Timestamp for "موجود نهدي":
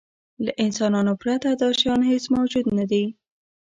2.35-3.05